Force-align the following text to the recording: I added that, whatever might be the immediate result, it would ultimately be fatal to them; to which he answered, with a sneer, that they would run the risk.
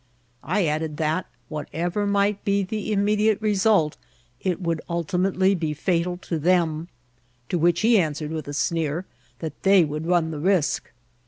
I 0.43 0.65
added 0.65 0.97
that, 0.97 1.27
whatever 1.47 2.07
might 2.07 2.43
be 2.43 2.63
the 2.63 2.91
immediate 2.91 3.39
result, 3.39 3.97
it 4.39 4.59
would 4.59 4.81
ultimately 4.89 5.53
be 5.53 5.75
fatal 5.75 6.17
to 6.23 6.39
them; 6.39 6.87
to 7.49 7.59
which 7.59 7.81
he 7.81 7.99
answered, 7.99 8.31
with 8.31 8.47
a 8.47 8.53
sneer, 8.53 9.05
that 9.41 9.61
they 9.61 9.83
would 9.85 10.07
run 10.07 10.31
the 10.31 10.39
risk. 10.39 10.91